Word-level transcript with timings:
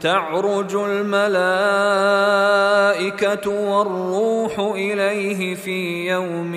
تعرج 0.00 0.74
الملائكة 0.74 1.70
والروح 3.50 4.58
إليه 4.58 5.54
في 5.54 6.08
يوم 6.10 6.52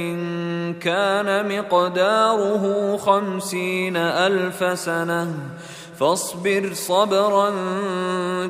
كان 0.82 1.58
مقداره 1.58 2.98
خمسين 2.98 3.98
ألف 3.98 4.80
سنة. 4.80 5.28
فاصبر 6.00 6.70
صبرا 6.74 7.50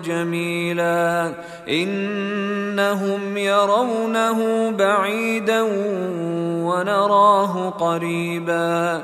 جميلا. 0.05 1.34
إنهم 1.70 3.38
يرونه 3.38 4.72
بعيدا 4.72 5.62
ونراه 6.64 7.70
قريبا. 7.70 9.04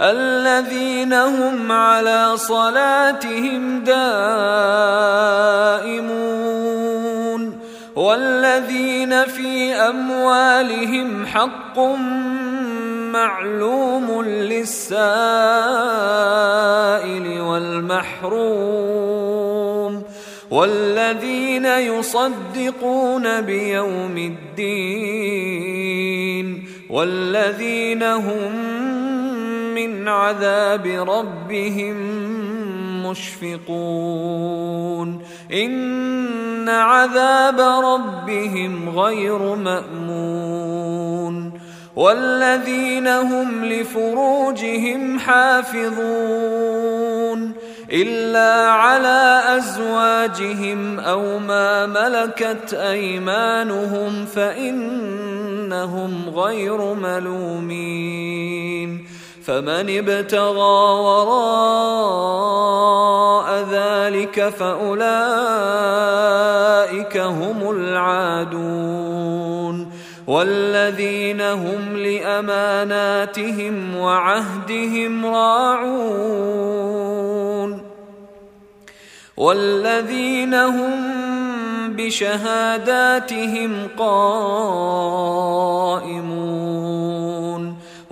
الذين 0.00 1.12
هم 1.12 1.72
على 1.72 2.32
صلاتهم 2.36 3.84
دائمون 3.84 3.98
والذين 7.96 9.24
في 9.24 9.74
أموالهم 9.74 11.26
حق 11.26 11.78
معلوم 13.12 14.22
للسائل 14.22 15.00
والمحروم 17.40 18.98
والذين 20.50 21.64
يصدقون 21.64 23.40
بيوم 23.40 24.16
الدين 24.58 25.48
والذين 26.90 28.02
هم 28.02 28.87
من 30.08 30.14
عذاب 30.14 30.86
ربهم 30.86 31.96
مشفقون. 33.06 35.22
إن 35.52 36.68
عذاب 36.68 37.60
ربهم 37.84 38.98
غير 38.98 39.54
مأمون. 39.54 41.52
والذين 41.96 43.08
هم 43.08 43.64
لفروجهم 43.64 45.18
حافظون. 45.18 45.98
إلا 47.92 48.70
على 48.70 49.42
أزواجهم 49.56 51.00
أو 51.00 51.38
ما 51.38 51.86
ملكت 51.86 52.74
أيمانهم 52.74 54.26
فإنهم 54.26 56.12
غير 56.34 56.94
ملومين. 56.94 59.17
فمن 59.44 59.98
ابتغى 59.98 61.00
وراء 61.00 62.48
ذلك 63.70 64.48
فأولئك 64.48 65.08
هم 67.16 67.70
العادون 67.70 69.28
والذين 70.26 71.40
هم 71.40 71.96
لأماناتهم 71.96 73.96
وعهدهم 73.96 75.26
راعون 75.26 76.78
والذين 79.36 80.54
هم 80.54 81.18
بشهاداتهم 81.96 83.88
قائمون 83.98 85.37